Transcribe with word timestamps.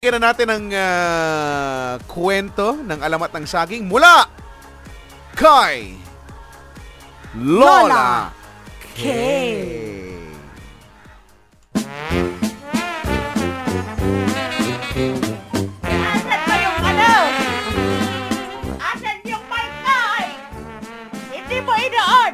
Kira 0.00 0.16
natin 0.16 0.48
ang 0.48 0.64
ah, 0.72 2.00
kwento 2.08 2.72
ng 2.72 3.04
alamat 3.04 3.36
ng 3.36 3.44
saging 3.44 3.84
mula 3.84 4.32
kay 5.36 5.92
Lola, 7.36 8.32
K. 8.96 9.04
Asan 15.84 16.40
ba 16.48 16.54
yung 16.56 16.80
ano? 16.80 17.12
Asan 18.80 19.20
yung 19.28 19.44
mic 19.52 19.72
ay? 19.84 20.26
Hindi 21.28 21.58
mo 21.60 21.76
inoon. 21.76 22.32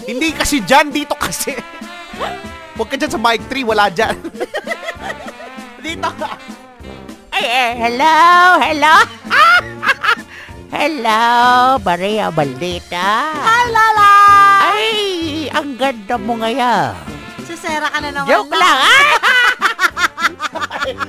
Hindi 0.00 0.28
kasi 0.32 0.64
dyan, 0.64 0.88
dito 0.88 1.12
kasi. 1.12 1.60
Huwag 2.80 2.88
ka 2.88 2.96
dyan 2.96 3.12
sa 3.12 3.20
mic 3.20 3.44
3, 3.52 3.68
wala 3.68 3.92
dyan. 3.92 4.16
dito 5.84 6.08
ka. 6.16 6.45
Ay, 7.36 7.44
eh, 7.52 7.72
hello, 7.76 8.16
hello. 8.64 8.96
hello, 10.80 11.20
Maria 11.84 12.32
Maldita. 12.32 13.28
Halala! 13.28 14.12
Ay, 14.72 14.88
ang 15.52 15.76
ganda 15.76 16.16
mo 16.16 16.40
ngayon. 16.40 16.96
Sisera 17.44 17.92
ka 17.92 18.00
na 18.00 18.08
naman. 18.08 18.32
Joke 18.32 18.56
na. 18.56 18.60
lang, 18.64 18.78
ah! 18.80 19.12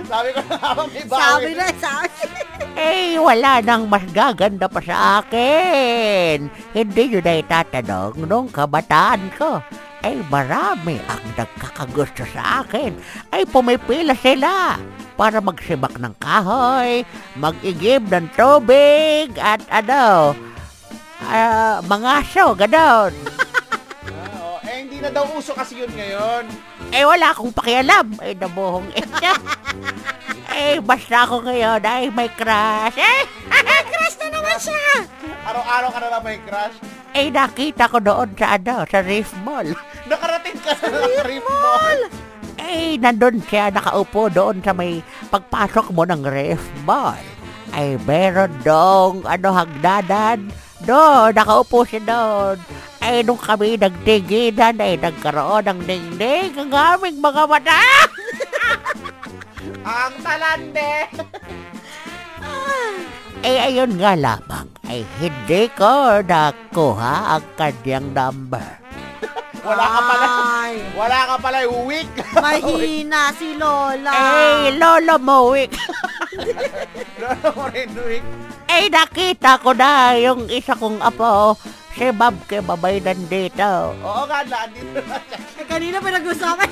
sabi 0.12 0.30
ko 0.35 0.41
na 0.52 0.68
may 0.76 1.04
bawi. 1.08 1.16
Sabi 1.16 1.52
na, 1.55 1.68
sabi. 1.80 2.23
Eh, 2.76 3.16
wala 3.23 3.63
nang 3.63 3.88
mas 3.88 4.04
gaganda 4.12 4.68
pa 4.68 4.84
sa 4.84 5.23
akin. 5.23 6.52
Hindi 6.76 7.04
nyo 7.07 7.20
na 7.23 7.40
itatanong 7.40 8.27
nung 8.27 8.52
kabataan 8.52 9.32
ko. 9.40 9.63
Ay, 10.04 10.20
marami 10.27 10.99
ang 11.07 11.23
nagkakagusto 11.40 12.27
sa 12.35 12.68
akin. 12.68 12.99
Ay, 13.32 13.48
pumipila 13.48 14.12
sila 14.12 14.76
para 15.17 15.41
magsibak 15.41 15.98
ng 15.98 16.13
kahoy, 16.16 17.02
mag-igib 17.34 18.05
ng 18.05 18.30
tubig, 18.31 19.34
at 19.35 19.59
ano, 19.67 20.37
ah, 21.24 21.82
mga 21.82 22.09
aso, 22.21 22.54
ganon. 22.54 23.13
Ah, 24.05 24.37
oh, 24.40 24.57
eh, 24.62 24.77
hindi 24.79 25.01
na 25.01 25.09
daw 25.09 25.26
uso 25.34 25.51
kasi 25.51 25.82
yun 25.82 25.90
ngayon. 25.90 26.46
Eh, 26.87 27.01
wala 27.01 27.34
akong 27.34 27.49
pakialam. 27.49 28.13
Ay, 28.18 28.32
nabuhong 28.32 28.87
ito. 28.93 29.34
eh, 30.49 30.77
basta 30.85 31.26
ako 31.26 31.43
ngayon 31.43 31.81
ay 31.81 32.07
may 32.07 32.29
crush. 32.29 32.96
Eh, 32.96 33.21
Crush 33.87 34.18
na 34.20 34.27
naman 34.29 34.57
siya! 34.57 34.85
Araw-araw 35.43 35.90
ka 35.90 35.99
na 35.99 36.09
lang 36.09 36.24
may 36.24 36.40
crush. 36.40 36.76
eh, 37.12 37.27
nakita 37.27 37.90
ko 37.90 37.98
doon 37.98 38.29
sa 38.35 38.55
ano, 38.55 38.85
sa 38.85 38.99
Reef 39.02 39.34
Mall. 39.41 39.74
Nakarating 40.05 40.59
ka 40.62 40.71
sa 40.71 40.87
Reef 41.24 41.41
Mall. 41.41 41.99
Eh, 42.68 42.99
nandun 42.99 43.40
siya 43.48 43.71
nakaupo 43.71 44.27
doon 44.27 44.60
sa 44.60 44.76
may 44.76 44.99
pagpasok 45.32 45.96
mo 45.96 46.04
ng 46.04 46.27
Reef 46.27 46.60
Mall. 46.84 47.15
Ay, 47.71 47.96
meron 48.04 48.51
dong, 48.59 49.24
ano, 49.24 49.55
hagdanan. 49.55 50.51
Doon, 50.84 51.32
nakaupo 51.32 51.87
siya 51.87 52.04
doon. 52.04 52.59
Ay, 52.99 53.24
nung 53.24 53.40
kami 53.40 53.79
nagtinginan, 53.79 54.84
ay 54.84 54.99
nagkaroon 54.99 55.63
ng 55.63 55.79
dingding 55.87 56.51
ang 56.59 56.71
aming 56.76 57.24
mga 57.24 57.43
mata. 57.48 57.79
Ang 59.87 60.13
talande. 60.20 60.91
Eh, 63.48 63.63
ayun 63.63 63.96
nga 64.02 64.18
lamang, 64.18 64.68
ay 64.90 65.06
hindi 65.22 65.69
ko 65.72 66.19
nakuha 66.25 67.38
ang 67.38 67.46
kanyang 67.56 68.12
number. 68.12 68.87
Wala 69.68 69.85
ka 69.85 70.00
pala. 70.07 70.25
Ay, 70.63 70.75
Wala 71.00 71.19
ka 71.28 71.35
pala, 71.44 71.57
weak. 71.68 72.09
mahina 72.44 73.22
si 73.35 73.53
Lola. 73.59 74.12
Eh, 74.16 74.79
lolo 74.79 75.16
mo, 75.19 75.38
Wick. 75.51 75.75
Lolo 77.22 77.47
mo 77.51 77.66
rin, 77.74 77.90
weak. 78.07 78.25
Eh, 78.68 78.88
nakita 78.88 79.59
ko 79.59 79.72
na 79.75 80.16
yung 80.16 80.47
isa 80.47 80.75
kong 80.75 81.03
apo, 81.03 81.56
si 81.96 82.07
Bob 82.16 82.35
Kebabay 82.47 83.03
nandito. 83.03 83.96
Oo 84.03 84.24
nga, 84.28 84.44
nandito 84.47 85.00
na 85.03 85.18
siya. 85.28 85.38
Eh, 85.59 85.66
kanina 85.66 85.97
pinag-usapan 86.00 86.69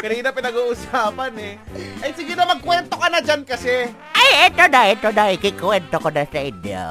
Kanina 0.00 0.32
pinag-uusapan 0.32 1.32
eh. 1.36 1.54
Eh 2.00 2.12
sige 2.16 2.32
na, 2.32 2.48
magkwento 2.48 2.96
ka 2.96 3.08
na 3.12 3.20
dyan 3.20 3.44
kasi. 3.44 3.88
Ay, 4.16 4.48
eto 4.48 4.64
na, 4.68 4.80
eto 4.88 5.08
na, 5.12 5.32
ikikwento 5.32 5.96
ko 6.00 6.08
na 6.08 6.24
sa 6.24 6.40
inyo. 6.40 6.84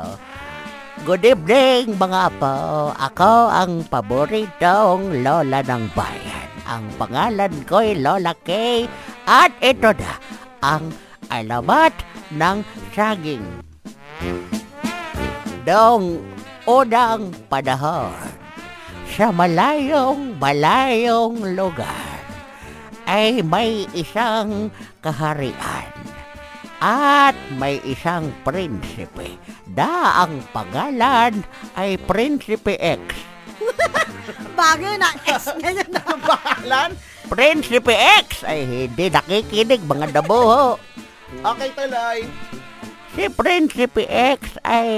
Good 1.07 1.23
evening, 1.23 1.95
mga 1.95 2.27
apo. 2.27 2.91
Ako 2.91 3.47
ang 3.47 3.87
paboritong 3.87 5.23
lola 5.23 5.63
ng 5.63 5.87
bayan. 5.95 6.49
Ang 6.67 6.91
pangalan 6.99 7.55
ko'y 7.63 7.95
Lola 7.95 8.35
Kay. 8.43 8.83
At 9.23 9.55
ito 9.63 9.95
na, 9.95 10.19
ang 10.59 10.91
alamat 11.31 11.95
ng 12.35 12.67
saging. 12.91 13.47
Dong 15.63 16.19
unang 16.67 17.31
panahon, 17.47 18.35
sa 19.07 19.31
malayong 19.31 20.35
malayong 20.35 21.55
lugar, 21.55 22.19
ay 23.07 23.39
may 23.39 23.87
isang 23.95 24.67
kaharian 24.99 25.87
at 26.79 27.35
may 27.59 27.79
isang 27.83 28.31
prinsipe. 28.47 29.35
Da 29.69 30.25
ang 30.25 30.41
pangalan 30.49 31.45
ay 31.77 32.01
Prinsipe 32.09 32.73
X. 32.81 33.01
Bagay 34.59 34.97
na 34.97 35.13
S 35.29 35.53
niya 35.61 35.81
yun. 35.83 35.91
Ang 35.93 36.21
pangalan? 36.25 36.89
Prinsipe 37.29 37.93
X 37.93 38.41
ay 38.41 38.65
hindi 38.65 39.13
nakikinig 39.13 39.85
mga 39.85 40.21
dabuho. 40.21 40.81
Okay, 41.45 41.69
tuloy. 41.77 42.25
Si 43.13 43.25
Prinsipe 43.29 44.09
X 44.09 44.57
ay 44.65 44.89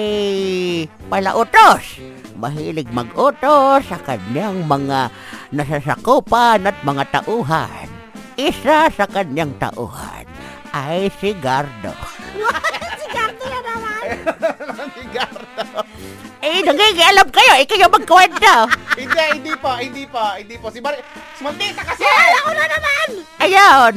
palautos. 1.12 2.00
Mahilig 2.40 2.88
mag-utos 2.96 3.84
sa 3.86 4.00
kanyang 4.02 4.64
mga 4.66 5.12
nasasakupan 5.52 6.64
at 6.64 6.78
mga 6.88 7.03
tauhan. 7.20 7.88
Isa 8.40 8.88
sa 8.90 9.06
kanyang 9.06 9.52
tauhan 9.59 10.26
ay 10.72 11.12
si 11.20 11.36
Gardo. 11.36 12.21
Eh, 16.42 16.66
nagigialam 16.66 17.30
kayo. 17.30 17.54
Ikaw 17.62 17.78
yung 17.78 17.96
magkwento. 18.02 18.56
hindi, 19.00 19.24
hindi 19.38 19.54
pa, 19.54 19.72
hindi 19.78 20.04
pa, 20.10 20.42
hindi 20.42 20.58
pa. 20.58 20.68
Si 20.74 20.82
Mar... 20.82 20.98
Si 21.38 21.46
kasi! 21.46 22.10
Ako 22.42 22.50
na 22.58 22.66
naman. 22.66 23.08
Ayun, 23.38 23.96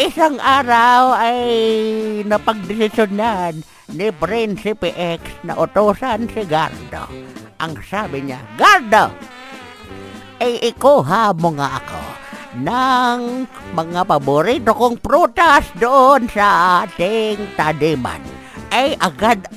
isang 0.00 0.40
araw 0.40 1.20
ay 1.20 1.44
napagdesisyonan 2.24 3.60
ni 3.92 4.08
Prinsipe 4.08 4.88
X 4.96 5.20
na 5.44 5.52
utosan 5.60 6.32
si 6.32 6.48
Gardo. 6.48 7.04
Ang 7.60 7.76
sabi 7.84 8.24
niya, 8.24 8.40
Gardo, 8.56 9.12
ay 10.40 10.64
ikuha 10.64 11.36
mo 11.36 11.52
nga 11.60 11.76
ako 11.76 12.02
ng 12.56 13.44
mga 13.76 14.00
paborito 14.08 14.72
kong 14.72 14.96
prutas 15.04 15.68
doon 15.76 16.24
sa 16.32 16.80
ating 16.88 17.36
taniman. 17.60 18.29
Ay 18.70 18.94
agad, 19.02 19.50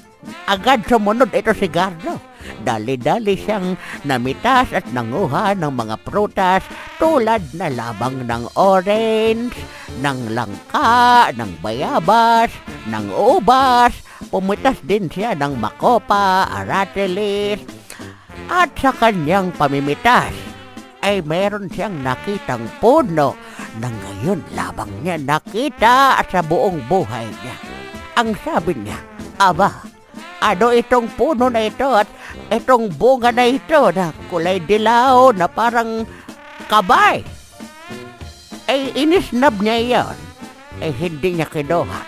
agad 0.50 0.82
sumunod 0.90 1.30
ito 1.30 1.54
si 1.54 1.70
Gardo. 1.70 2.18
Dali-dali 2.66 3.40
siyang 3.40 3.80
namitas 4.04 4.74
at 4.76 4.84
nanguha 4.92 5.56
ng 5.56 5.72
mga 5.72 5.96
prutas 6.04 6.66
tulad 7.00 7.40
na 7.56 7.72
labang 7.72 8.26
ng 8.28 8.44
orange, 8.60 9.56
ng 10.04 10.20
langka, 10.36 11.32
ng 11.32 11.52
bayabas, 11.64 12.52
ng 12.90 13.08
ubas, 13.16 13.96
pumitas 14.28 14.76
din 14.84 15.08
siya 15.08 15.38
ng 15.40 15.56
makopa, 15.56 16.52
aratilis, 16.52 17.64
at 18.52 18.76
sa 18.76 18.92
kanyang 18.92 19.54
pamimitas 19.56 20.36
ay 21.04 21.20
meron 21.24 21.68
siyang 21.68 21.96
nakitang 22.00 22.64
puno 22.80 23.36
na 23.80 23.88
ngayon 23.92 24.40
labang 24.56 24.92
niya 25.04 25.20
nakita 25.20 26.20
sa 26.28 26.40
buong 26.44 26.80
buhay 26.88 27.28
niya. 27.28 27.73
Ang 28.14 28.38
sabi 28.46 28.78
niya, 28.78 29.00
Aba, 29.42 29.82
ano 30.38 30.70
itong 30.70 31.10
puno 31.18 31.50
na 31.50 31.66
ito 31.66 31.90
at 31.90 32.06
itong 32.54 32.94
bunga 32.94 33.34
na 33.34 33.50
ito 33.50 33.90
na 33.90 34.14
kulay 34.30 34.62
dilaw 34.62 35.34
na 35.34 35.50
parang 35.50 36.06
kabay? 36.70 37.26
Ay 38.70 38.94
inisnab 38.94 39.58
niya 39.58 39.78
iyon. 39.82 40.18
Ay 40.78 40.92
hindi 40.94 41.42
niya 41.42 41.50
kinuha. 41.50 42.02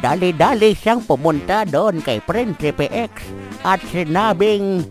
Dali-dali 0.00 0.76
siyang 0.76 1.04
pumunta 1.04 1.64
doon 1.64 2.00
kay 2.04 2.20
Prinsipe 2.24 2.88
X 2.88 3.24
at 3.64 3.80
sinabing, 3.88 4.84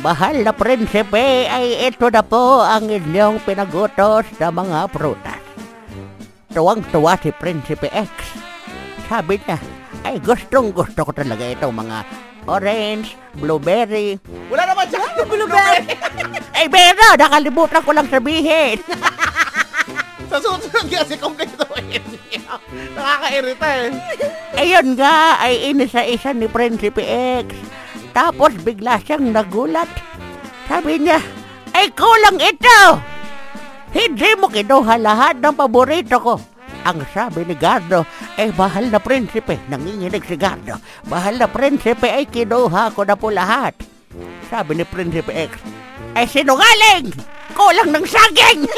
Mahal 0.00 0.40
na 0.40 0.56
prinsipe, 0.56 1.44
ay 1.44 1.76
ito 1.92 2.08
na 2.08 2.24
po 2.24 2.64
ang 2.64 2.88
inyong 2.88 3.44
pinagutos 3.44 4.24
na 4.40 4.48
mga 4.48 4.88
prutas. 4.88 5.44
Tuwang-tuwa 6.56 7.20
si 7.20 7.28
Prinsipe 7.36 7.92
X. 7.92 8.39
Sabi 9.10 9.42
niya, 9.42 9.58
ay 10.06 10.22
gustong 10.22 10.70
gusto 10.70 11.02
ko 11.02 11.10
talaga 11.10 11.42
itong 11.42 11.74
mga 11.74 12.06
orange, 12.46 13.18
blueberry. 13.42 14.22
Wala 14.46 14.70
naman 14.70 14.86
siya! 14.86 15.02
Blueberry. 15.26 15.98
Ay, 16.58 16.66
pero 16.70 17.18
nakalimutan 17.18 17.82
ko 17.82 17.90
lang 17.90 18.06
sabihin. 18.06 18.78
Sa 20.30 20.38
susunod 20.38 20.86
kasi 20.86 21.18
niya. 21.18 22.54
Nakakairita 22.94 23.68
eh. 23.82 23.90
Ayun 24.54 24.94
nga 24.94 25.42
ay 25.42 25.74
inisa-isa 25.74 26.30
ni 26.30 26.46
Prinsipe 26.46 27.02
X. 27.46 27.50
Tapos 28.14 28.54
bigla 28.62 29.02
siyang 29.02 29.34
nagulat. 29.34 29.90
Sabi 30.70 31.02
niya, 31.02 31.18
ay 31.74 31.90
kulang 31.94 32.38
ito! 32.38 32.82
Hindi 33.90 34.30
mo 34.38 34.46
kinuha 34.46 35.02
lahat 35.02 35.42
ng 35.42 35.54
paborito 35.58 36.18
ko. 36.22 36.34
Ang 36.80 37.04
sabi 37.12 37.44
ni 37.44 37.52
Gardo, 37.52 38.08
ay 38.40 38.56
bahal 38.56 38.88
na 38.88 38.96
prinsipe, 38.96 39.60
nanginginig 39.68 40.24
si 40.24 40.36
Gardo. 40.40 40.80
Bahal 41.04 41.36
na 41.36 41.44
prinsipe 41.44 42.08
ay 42.08 42.24
kinuha 42.24 42.96
ko 42.96 43.04
na 43.04 43.16
po 43.16 43.28
lahat. 43.28 43.76
Sabi 44.50 44.74
ni 44.74 44.84
Prinsipe 44.88 45.30
X, 45.30 45.62
ay 46.18 46.26
sinungaling! 46.26 47.14
Kulang 47.54 47.94
ng 47.94 48.02
saging! 48.02 48.66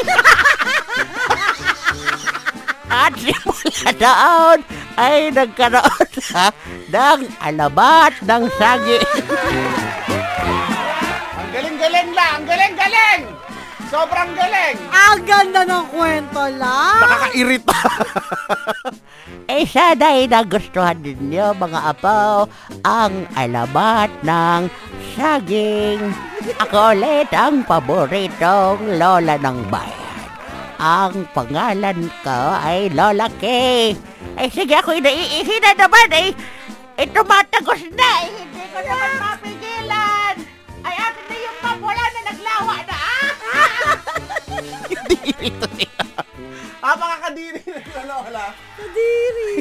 At 2.93 3.17
simula 3.17 3.89
doon 3.97 4.59
ay 5.01 5.33
nagkaroon 5.33 6.09
na 6.29 6.53
ng 6.93 7.25
alabat 7.41 8.13
ng 8.21 8.43
saging. 8.53 9.01
Ang 11.33 11.49
galing-galing 11.49 12.13
lang! 12.13 12.31
Ang 12.37 12.45
galing-galing! 12.45 13.32
Sobrang 13.93 14.33
galing! 14.33 14.77
Ang 14.89 15.19
ganda 15.21 15.61
ng 15.69 15.85
kwento 15.93 16.41
lang. 16.57 16.97
Nakakairita. 16.97 17.77
Eh 19.43 19.67
sana'y 19.67 20.31
nagustuhan 20.31 21.03
ninyo 21.03 21.51
mga 21.59 21.79
apo 21.93 22.47
ang 22.87 23.27
alabat 23.35 24.07
ng 24.23 24.71
saging. 25.13 25.99
Ako 26.63 26.95
ulit 26.95 27.27
ang 27.35 27.61
paboritong 27.67 28.95
lola 28.95 29.35
ng 29.35 29.59
bayan. 29.67 30.19
Ang 30.79 31.27
pangalan 31.35 32.07
ko 32.23 32.39
ay 32.55 32.87
Lola 32.95 33.27
Kay. 33.35 33.99
Eh 34.39 34.47
sige 34.47 34.79
ako 34.79 34.95
naiihi 34.95 35.55
na 35.59 35.75
naman 35.75 36.09
eh. 36.11 36.29
Eh 36.97 37.07
tumatagos 37.11 37.83
na 37.93 38.09
eh. 38.23 38.31
Hindi 38.47 38.63
ko 38.71 38.79
naman 38.79 39.11
mapigil. 39.19 39.32
Kadiri 45.23 45.47
ito 45.47 45.67
niya. 45.79 45.91
Ah, 46.83 46.99
baka 46.99 47.15
kadiri 47.31 47.63
na 47.95 48.01
lola. 48.03 48.45
Kadiri. 48.75 49.55